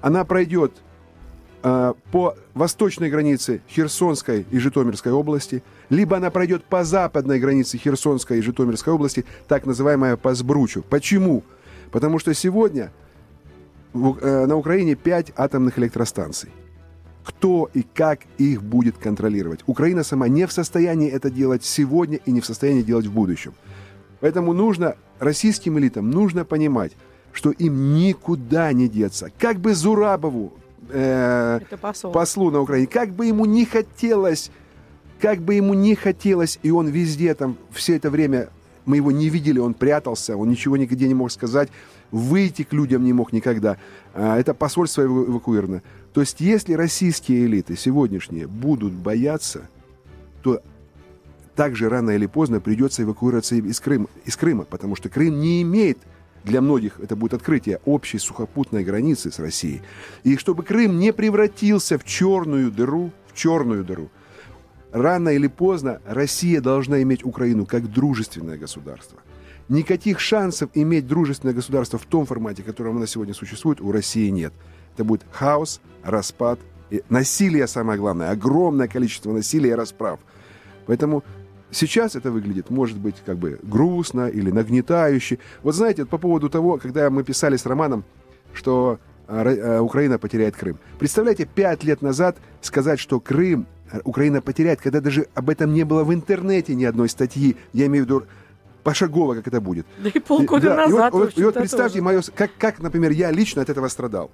[0.00, 0.72] она пройдет
[2.12, 8.42] по восточной границе Херсонской и Житомирской области, либо она пройдет по западной границе Херсонской и
[8.42, 10.84] Житомирской области, так называемая по Сбручу.
[10.88, 11.42] Почему?
[11.90, 12.92] Потому что сегодня
[13.94, 16.50] э, на Украине 5 атомных электростанций.
[17.24, 19.60] Кто и как их будет контролировать?
[19.66, 23.54] Украина сама не в состоянии это делать сегодня и не в состоянии делать в будущем.
[24.20, 26.92] Поэтому нужно российским элитам нужно понимать,
[27.32, 29.30] что им никуда не деться.
[29.38, 30.52] Как бы Зурабову,
[30.90, 31.60] э,
[32.12, 34.50] послу на Украине, как бы ему не хотелось,
[35.20, 38.48] как бы ему не хотелось, и он везде там все это время,
[38.84, 41.68] мы его не видели, он прятался, он ничего нигде не мог сказать,
[42.10, 43.78] выйти к людям не мог никогда.
[44.14, 45.82] А, это посольство эвакуировано.
[46.12, 49.68] То есть, если российские элиты сегодняшние будут бояться,
[50.42, 50.62] то
[51.56, 55.98] также рано или поздно придется эвакуироваться из Крыма, из Крыма потому что Крым не имеет
[56.46, 59.82] для многих это будет открытие общей сухопутной границы с Россией.
[60.22, 64.10] И чтобы Крым не превратился в черную дыру, в черную дыру,
[64.92, 69.18] рано или поздно Россия должна иметь Украину как дружественное государство.
[69.68, 74.28] Никаких шансов иметь дружественное государство в том формате, в котором оно сегодня существует, у России
[74.28, 74.52] нет.
[74.94, 80.20] Это будет хаос, распад, и насилие самое главное, огромное количество насилия и расправ.
[80.86, 81.24] Поэтому
[81.70, 85.38] Сейчас это выглядит, может быть, как бы грустно или нагнетающе.
[85.62, 88.04] Вот знаете, по поводу того, когда мы писали с Романом,
[88.52, 88.98] что
[89.28, 90.78] а, а, Украина потеряет Крым.
[90.98, 95.84] Представляете, пять лет назад сказать, что Крым а, Украина потеряет, когда даже об этом не
[95.84, 98.26] было в интернете ни одной статьи, я имею в виду
[98.84, 99.84] пошагово, как это будет.
[99.98, 101.12] Да и полгода да, назад.
[101.12, 104.30] И вот, и вот представьте, мое, как, как, например, я лично от этого страдал.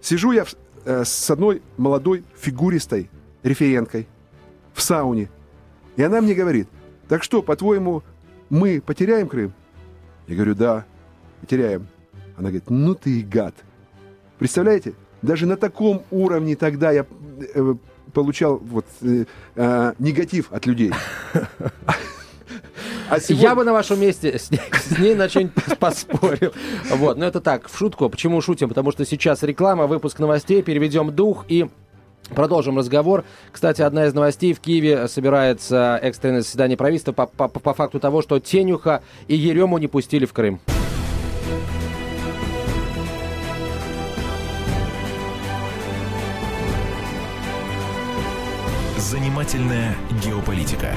[0.00, 3.10] Сижу я в, э, с одной молодой фигуристой
[3.42, 4.06] референткой
[4.74, 5.28] в сауне,
[5.96, 6.68] и она мне говорит,
[7.08, 8.02] так что, по-твоему,
[8.50, 9.52] мы потеряем Крым?
[10.26, 10.84] Я говорю, да,
[11.40, 11.86] потеряем.
[12.36, 13.54] Она говорит, ну ты и гад.
[14.38, 14.94] Представляете?
[15.22, 17.06] Даже на таком уровне тогда я
[17.54, 17.74] э,
[18.12, 20.92] получал вот, э, э, негатив от людей.
[23.10, 23.48] А сегодня...
[23.48, 26.52] Я бы на вашем месте с ней, с ней на что-нибудь поспорил.
[26.90, 28.08] Вот, но это так, в шутку.
[28.08, 28.68] Почему шутим?
[28.68, 31.68] Потому что сейчас реклама, выпуск новостей, переведем дух и
[32.30, 33.24] Продолжим разговор.
[33.52, 34.54] Кстати, одна из новостей.
[34.54, 39.78] В Киеве собирается экстренное заседание правительства по, по, по факту того, что Тенюха и Ерему
[39.78, 40.60] не пустили в Крым.
[48.96, 50.92] Занимательная геополитика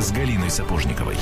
[0.00, 1.16] с Галиной Сапожниковой.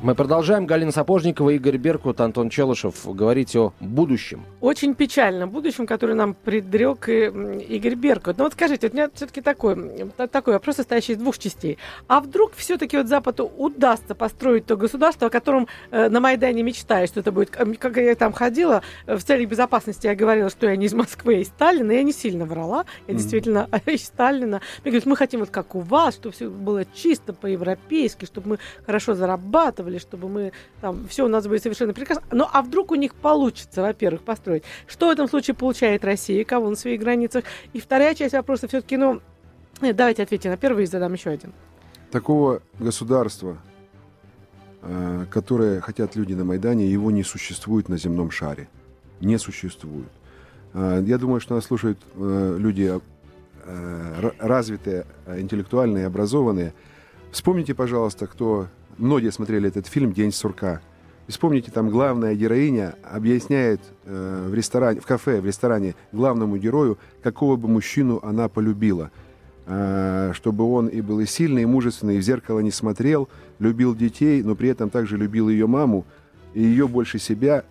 [0.00, 0.64] Мы продолжаем.
[0.66, 3.04] Галина Сапожникова, Игорь Беркут, Антон Челышев.
[3.04, 4.44] Говорить о будущем.
[4.60, 8.38] Очень печальном будущем, который нам предрек Игорь Беркут.
[8.38, 11.78] Но вот скажите, вот у меня все-таки такой, такой вопрос, состоящий из двух частей.
[12.06, 17.08] А вдруг все-таки вот Западу удастся построить то государство, о котором э, на Майдане мечтаю,
[17.08, 17.50] что это будет...
[17.50, 21.36] Как я там ходила, э, в целях безопасности я говорила, что я не из Москвы,
[21.36, 21.90] а из Сталина.
[21.90, 22.84] Я не сильно врала.
[23.06, 23.16] Я mm-hmm.
[23.16, 24.60] действительно из Сталина.
[24.84, 28.58] Мне говорят, мы хотим вот как у вас, чтобы все было чисто по-европейски, чтобы мы
[28.86, 32.24] хорошо зарабатывали, рассказывали, чтобы мы там все у нас будет совершенно прекрасно.
[32.30, 34.62] Ну а вдруг у них получится, во-первых, построить?
[34.86, 37.44] Что в этом случае получает Россия, кого на своих границах?
[37.72, 39.20] И вторая часть вопроса все-таки, ну,
[39.80, 41.52] э, давайте ответим на первый и задам еще один.
[42.10, 43.58] Такого государства,
[44.82, 48.68] э, которое хотят люди на Майдане, его не существует на земном шаре.
[49.20, 50.08] Не существует.
[50.74, 53.00] Э, я думаю, что нас слушают люди
[54.38, 56.72] развитые, интеллектуальные, образованные.
[57.32, 58.68] Вспомните, пожалуйста, кто
[58.98, 60.80] многие смотрели этот фильм «День сурка».
[61.26, 66.98] И вспомните, там главная героиня объясняет э, в ресторане, в кафе, в ресторане главному герою,
[67.22, 69.10] какого бы мужчину она полюбила.
[69.66, 73.94] Э, чтобы он и был и сильный, и мужественный, и в зеркало не смотрел, любил
[73.94, 76.06] детей, но при этом также любил ее маму,
[76.54, 77.64] и ее больше себя,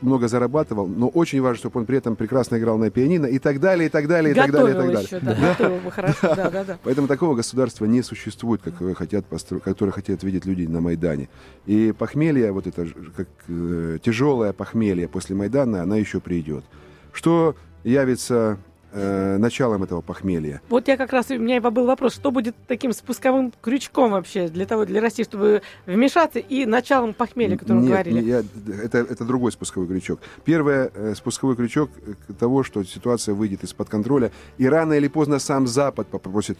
[0.00, 3.60] много зарабатывал, но очень важно, чтобы он при этом прекрасно играл на пианино и так
[3.60, 5.02] далее, и так далее, и так далее, и так далее.
[5.02, 5.48] Еще, да, да.
[5.48, 6.78] Готовил бы хорошо, да, да, да.
[6.82, 9.58] Поэтому такого государства не существует, как хотят постро...
[9.60, 11.28] которое хотят видеть люди на Майдане.
[11.66, 12.86] И похмелье, вот это
[13.16, 16.64] как э, тяжелое похмелье после Майдана, она еще придет.
[17.12, 18.58] Что явится
[18.98, 20.60] э, началом этого похмелья.
[20.68, 24.66] Вот я как раз, у меня был вопрос, что будет таким спусковым крючком вообще для
[24.66, 28.20] того, для России, чтобы вмешаться и началом похмелья, о котором Нет, говорили?
[28.20, 28.42] Я,
[28.82, 30.20] это, это другой спусковой крючок.
[30.44, 31.90] Первое, э, спусковой крючок
[32.38, 36.58] того, что ситуация выйдет из-под контроля, и рано или поздно сам Запад попросит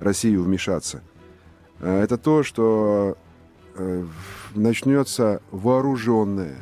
[0.00, 1.02] Россию вмешаться.
[1.80, 3.16] Э, это то, что
[3.76, 4.04] э,
[4.54, 6.56] начнется вооруженное,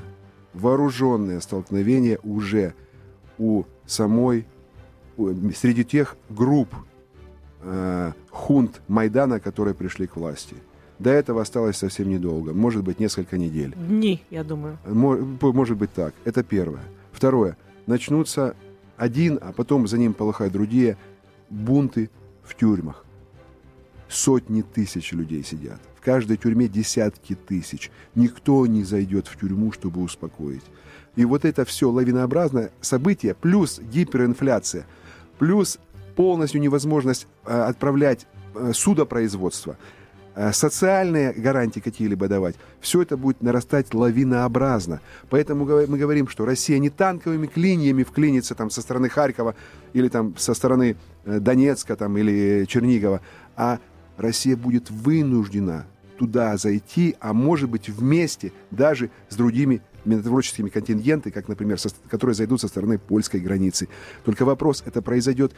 [0.54, 2.74] вооруженное столкновение уже
[3.38, 4.46] у самой
[5.54, 6.68] среди тех групп
[7.62, 10.56] э, хунт Майдана, которые пришли к власти.
[10.98, 13.74] До этого осталось совсем недолго, может быть, несколько недель.
[13.76, 14.78] Дни, я думаю.
[14.84, 16.12] Может быть так.
[16.24, 16.82] Это первое.
[17.12, 17.56] Второе.
[17.86, 18.56] Начнутся
[18.96, 20.96] один, а потом за ним полыхают другие
[21.50, 22.10] бунты
[22.42, 23.04] в тюрьмах.
[24.08, 25.80] Сотни тысяч людей сидят.
[25.96, 27.90] В каждой тюрьме десятки тысяч.
[28.14, 30.64] Никто не зайдет в тюрьму, чтобы успокоить.
[31.14, 34.84] И вот это все лавинообразное событие плюс гиперинфляция–
[35.38, 35.78] плюс
[36.16, 39.76] полностью невозможность э, отправлять э, судопроизводство,
[40.34, 45.00] э, социальные гарантии какие-либо давать, все это будет нарастать лавинообразно.
[45.30, 49.54] Поэтому мы говорим, что Россия не танковыми клиньями вклинится там со стороны Харькова
[49.92, 53.20] или там со стороны Донецка там, или Чернигова,
[53.56, 53.78] а
[54.16, 55.86] Россия будет вынуждена
[56.18, 62.34] туда зайти, а может быть вместе даже с другими минотворческими контингенты, как, например, со, которые
[62.34, 63.88] зайдут со стороны польской границы.
[64.24, 65.52] Только вопрос, это произойдет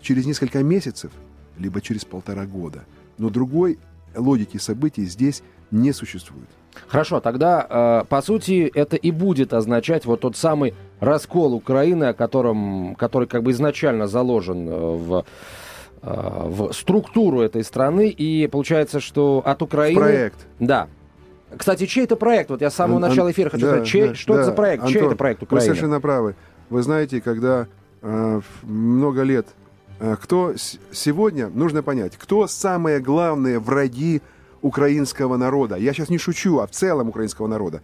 [0.00, 1.12] через несколько месяцев,
[1.58, 2.84] либо через полтора года.
[3.18, 3.78] Но другой
[4.14, 6.48] логики событий здесь не существует.
[6.86, 12.14] Хорошо, тогда, э, по сути, это и будет означать вот тот самый раскол Украины, о
[12.14, 15.24] котором, который как бы изначально заложен э, в
[16.02, 20.00] э, в структуру этой страны, и получается, что от Украины...
[20.00, 20.46] В проект.
[20.58, 20.88] Да,
[21.56, 22.50] кстати, чей это проект?
[22.50, 24.40] Вот я с самого Ан- начала эфира хочу да, сказать, чей, да, что да.
[24.40, 24.82] это за проект?
[24.82, 25.60] Антон, чей это проект Украины?
[25.60, 26.34] Вы совершенно правы.
[26.70, 27.66] Вы знаете, когда
[28.02, 29.46] э, много лет...
[30.00, 34.22] Э, кто с- сегодня, нужно понять, кто самые главные враги
[34.62, 35.76] украинского народа?
[35.76, 37.82] Я сейчас не шучу, а в целом украинского народа.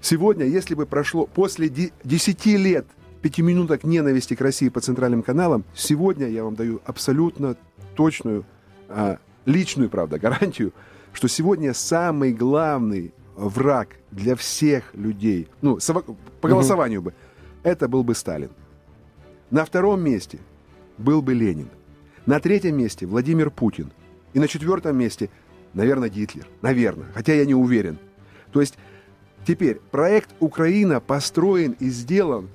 [0.00, 2.86] Сегодня, если бы прошло после 10 лет
[3.20, 7.56] пяти минуток ненависти к России по центральным каналам, сегодня я вам даю абсолютно
[7.94, 8.44] точную,
[8.88, 10.72] э, личную, правда, гарантию–
[11.12, 15.78] что сегодня самый главный враг для всех людей, ну,
[16.40, 17.10] по голосованию угу.
[17.10, 17.14] бы,
[17.62, 18.50] это был бы Сталин.
[19.50, 20.38] На втором месте
[20.98, 21.68] был бы Ленин.
[22.26, 23.92] На третьем месте Владимир Путин.
[24.32, 25.28] И на четвертом месте,
[25.74, 26.46] наверное, Гитлер.
[26.62, 27.98] Наверное, хотя я не уверен.
[28.52, 28.78] То есть
[29.46, 32.48] теперь проект Украина построен и сделан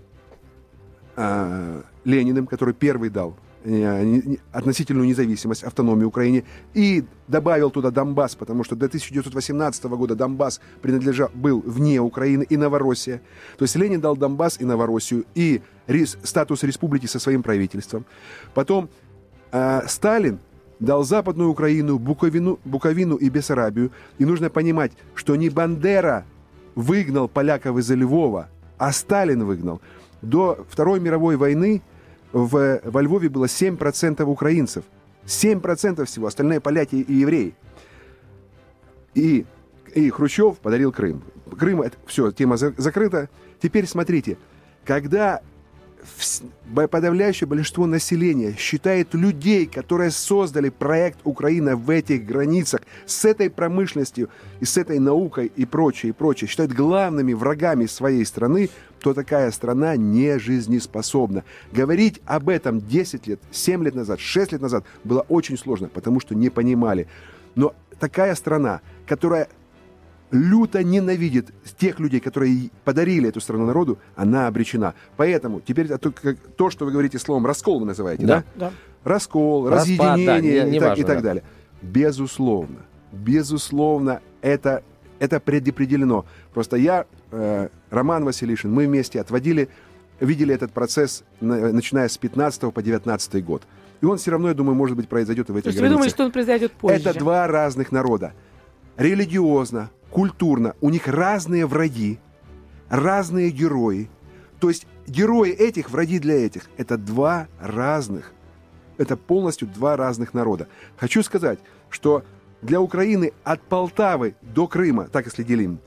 [1.16, 3.36] э, Лениным, который первый дал
[4.52, 11.30] относительную независимость, автономию Украине, и добавил туда Донбасс, потому что до 1918 года Донбасс принадлежал,
[11.34, 13.22] был вне Украины и Новороссия.
[13.58, 18.06] То есть Ленин дал Донбасс и Новороссию, и рис, статус республики со своим правительством.
[18.54, 18.90] Потом
[19.52, 20.40] э, Сталин
[20.80, 23.92] дал Западную Украину, Буковину, Буковину и Бессарабию.
[24.18, 26.26] И нужно понимать, что не Бандера
[26.76, 29.82] выгнал поляков из Львова, а Сталин выгнал.
[30.22, 31.82] До Второй мировой войны
[32.32, 34.84] в, во Львове было 7% украинцев.
[35.26, 37.54] 7% всего, остальные поляки и евреи.
[39.14, 39.46] И
[39.96, 41.24] И Хрущев подарил Крым.
[41.58, 43.30] Крым, это все, тема за- закрыта.
[43.62, 44.38] Теперь смотрите,
[44.86, 45.42] когда
[46.90, 54.30] подавляющее большинство населения считает людей, которые создали проект Украина в этих границах, с этой промышленностью
[54.60, 59.52] и с этой наукой и прочее, и прочее, считают главными врагами своей страны, то такая
[59.52, 61.44] страна не жизнеспособна.
[61.72, 66.20] Говорить об этом 10 лет, 7 лет назад, 6 лет назад было очень сложно, потому
[66.20, 67.08] что не понимали.
[67.56, 69.50] Но такая страна, которая
[70.32, 74.94] люто ненавидит тех людей, которые подарили эту страну народу, она обречена.
[75.16, 78.44] Поэтому теперь как- то, что вы говорите словом раскол, вы называете, да?
[78.56, 78.70] Да.
[78.70, 78.72] Да.
[79.04, 79.80] Раскол, Распад,
[80.18, 81.24] разъединение да, не- не и, так, важно, и так да.
[81.24, 81.44] далее.
[81.82, 82.80] Безусловно,
[83.14, 84.84] безусловно, это,
[85.20, 86.26] это предопределено.
[86.54, 89.70] Просто я, э, Роман Василишин, мы вместе отводили,
[90.20, 93.64] видели этот процесс, на- начиная с 15 по 19 год.
[94.02, 95.86] И он все равно, я думаю, может быть, произойдет и в То этих есть вы
[95.88, 96.16] думаете, границах.
[96.16, 97.10] что он произойдет позже?
[97.10, 98.34] Это два разных народа.
[98.98, 100.74] Религиозно, культурно.
[100.82, 102.18] У них разные враги,
[102.90, 104.10] разные герои.
[104.60, 106.72] То есть герои этих, враги для этих.
[106.76, 108.34] Это два разных.
[108.98, 110.70] Это полностью два разных народа.
[110.96, 111.60] Хочу сказать,
[111.92, 112.24] что
[112.64, 115.78] для Украины от Полтавы до Крыма, так если делим,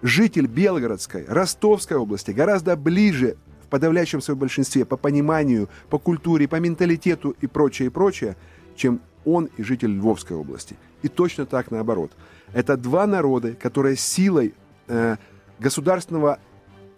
[0.00, 6.60] житель Белгородской, Ростовской области гораздо ближе в подавляющем своем большинстве по пониманию, по культуре, по
[6.60, 8.36] менталитету и прочее, и прочее,
[8.76, 10.76] чем он и житель Львовской области.
[11.02, 12.12] И точно так наоборот.
[12.52, 14.54] Это два народа, которые силой
[14.88, 15.16] э,
[15.58, 16.38] государственного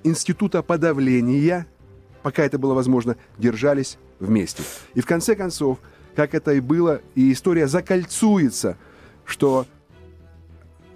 [0.02, 1.66] института подавления,
[2.22, 4.62] пока это было возможно, держались вместе.
[4.94, 5.78] И в конце концов,
[6.14, 8.76] как это и было, и история закольцуется,
[9.24, 9.66] что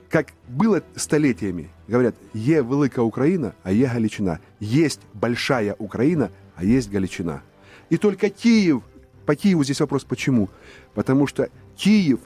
[0.08, 4.40] как было столетиями, говорят, е велика Украина, а е Галичина.
[4.60, 7.42] Есть большая Украина, а есть Галичина.
[7.90, 8.82] И только Киев,
[9.26, 10.48] по Киеву здесь вопрос почему?
[10.94, 12.20] Потому что Киев,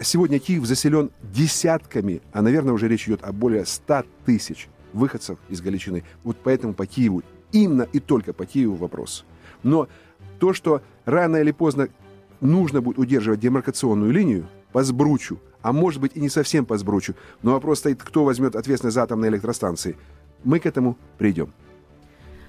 [0.00, 5.60] сегодня Киев заселен десятками, а, наверное, уже речь идет о более 100 тысяч выходцев из
[5.60, 6.04] Галичины.
[6.22, 7.22] Вот поэтому по Киеву,
[7.52, 9.24] именно и только по Киеву вопрос.
[9.62, 9.88] Но
[10.38, 11.88] то, что рано или поздно
[12.40, 17.14] нужно будет удерживать демаркационную линию по Сбручу, а может быть и не совсем по Сбручу,
[17.42, 19.96] но вопрос стоит, кто возьмет ответственность за атомные электростанции.
[20.42, 21.52] Мы к этому придем.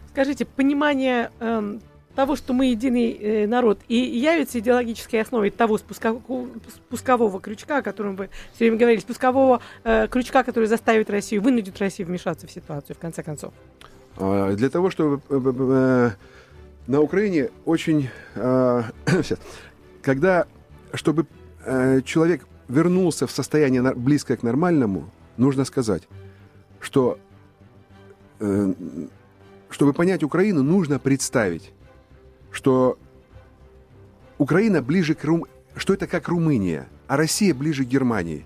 [0.10, 1.82] Скажите, понимание эм,
[2.16, 6.48] того, что мы единый э, народ, и явится идеологической основой того спускового,
[6.88, 11.78] спускового крючка, о котором вы все время говорили, спускового э, крючка, который заставит Россию, вынудит
[11.80, 13.54] Россию вмешаться в ситуацию, в конце концов.
[14.18, 16.12] А, Для того, чтобы э, э, э,
[16.88, 18.10] на Украине очень...
[18.36, 19.40] сейчас.
[20.02, 20.46] Когда,
[20.94, 21.26] чтобы
[21.66, 26.04] э, человек вернулся в состояние близкое к нормальному, нужно сказать,
[26.80, 27.18] что
[29.70, 31.72] чтобы понять Украину, нужно представить,
[32.56, 32.98] что
[34.38, 35.46] Украина ближе к Рум...
[35.76, 38.46] что это как Румыния, а Россия ближе к Германии.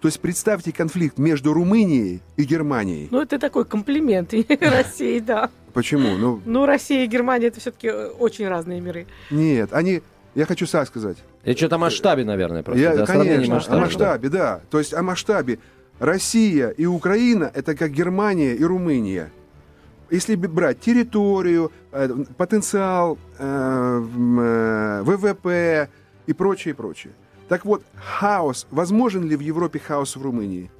[0.00, 3.08] То есть представьте конфликт между Румынией и Германией.
[3.10, 5.50] Ну, это такой комплимент России, да.
[5.74, 6.16] Почему?
[6.16, 9.06] Ну, Ну, Россия и Германия это все-таки очень разные миры.
[9.30, 10.02] нет, они...
[10.34, 11.16] Я хочу так сказать.
[11.42, 12.80] И что-то о масштабе, наверное, просто.
[12.80, 13.84] Я, да, конечно, масштаба, о да.
[13.84, 14.60] масштабе, да.
[14.70, 15.58] То есть о масштабе.
[15.98, 19.32] Россия и Украина– это как Германия и Румыния.
[20.10, 25.90] Если брать территорию, э, потенциал, э, м, э, ВВП
[26.26, 27.12] и прочее, прочее.
[27.48, 28.66] Так вот, хаос.
[28.70, 30.70] Возможен ли в Европе хаос в Румынии?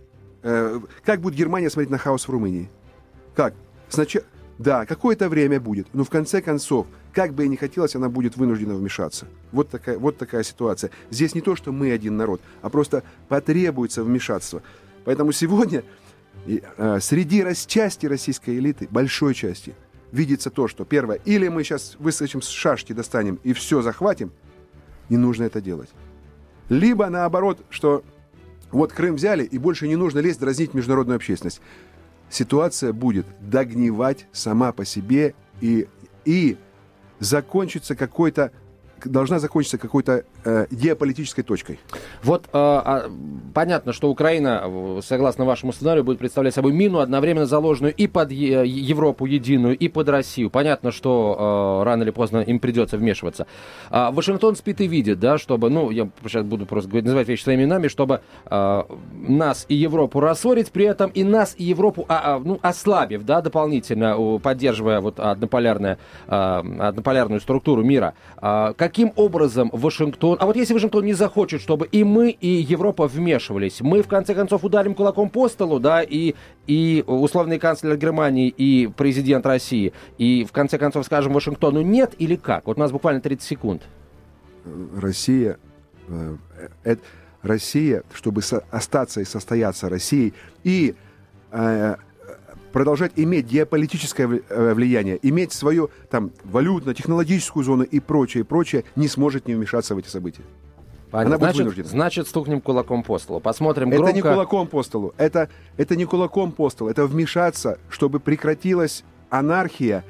[1.04, 2.70] Как будет Германия смотреть на хаос в Румынии?
[3.34, 3.54] Как?
[3.88, 4.24] Сначала...
[4.58, 8.36] Да, какое-то время будет, но в конце концов, как бы и не хотелось, она будет
[8.36, 9.26] вынуждена вмешаться.
[9.52, 10.90] Вот такая, вот такая ситуация.
[11.10, 14.62] Здесь не то, что мы один народ, а просто потребуется вмешательство.
[15.04, 15.84] Поэтому сегодня
[16.46, 19.74] и, э, среди рас- части российской элиты, большой части,
[20.12, 24.32] видится то, что первое, или мы сейчас выскочим с шашки, достанем и все захватим,
[25.08, 25.90] не нужно это делать.
[26.68, 28.04] Либо наоборот, что
[28.70, 31.60] вот Крым взяли, и больше не нужно лезть, дразнить международную общественность.
[32.30, 35.88] Ситуация будет догнивать сама по себе и,
[36.26, 36.58] и
[37.20, 38.52] закончится какой-то
[39.06, 41.78] должна закончиться какой-то э, геополитической точкой.
[42.22, 43.10] Вот э, а,
[43.54, 48.30] понятно, что Украина, э, согласно вашему сценарию, будет представлять собой мину, одновременно заложенную и под
[48.30, 50.50] Е- Европу единую, и под Россию.
[50.50, 53.46] Понятно, что э, рано или поздно им придется вмешиваться.
[53.90, 57.42] А Вашингтон спит и видит, да, чтобы, ну, я сейчас буду просто говорить, называть вещи
[57.42, 58.82] своими именами, чтобы э,
[59.28, 63.40] нас и Европу рассорить, при этом и нас и Европу, а, а, ну, ослабив, да,
[63.40, 68.14] дополнительно, поддерживая вот однополярное, э, однополярную структуру мира.
[68.36, 70.38] А, каким образом Вашингтон...
[70.40, 74.34] А вот если Вашингтон не захочет, чтобы и мы, и Европа вмешивались, мы, в конце
[74.34, 76.34] концов, ударим кулаком по столу, да, и,
[76.66, 82.36] и условный канцлер Германии, и президент России, и, в конце концов, скажем Вашингтону нет или
[82.36, 82.66] как?
[82.66, 83.82] Вот у нас буквально 30 секунд.
[84.96, 85.58] Россия,
[86.08, 86.36] э,
[86.84, 86.96] э,
[87.42, 90.32] Россия, чтобы остаться и состояться Россией,
[90.64, 90.94] и
[91.50, 91.96] э,
[92.72, 99.46] продолжать иметь геополитическое э, влияние, иметь свою там валютно-технологическую зону и прочее, прочее, не сможет
[99.46, 100.42] не вмешаться в эти события.
[101.10, 101.36] Понятно.
[101.36, 101.88] Она будет значит, вынуждена.
[101.88, 103.40] значит, стукнем кулаком по столу.
[103.40, 104.34] Посмотрим Это не громко.
[104.34, 105.14] кулаком по столу.
[105.16, 106.90] Это, это не кулаком по столу.
[106.90, 110.04] Это вмешаться, чтобы прекратилась анархия,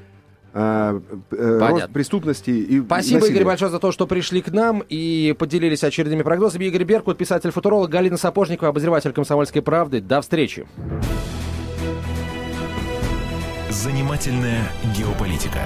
[0.52, 1.00] э,
[1.30, 3.36] э, рост преступности и Спасибо, насилия.
[3.36, 6.64] Игорь, большое за то, что пришли к нам и поделились очередными прогнозами.
[6.64, 10.00] Игорь Беркут, писатель-футуролог, Галина Сапожникова, обозреватель «Комсомольской правды».
[10.00, 10.66] До встречи.
[13.70, 15.62] Занимательная геополитика.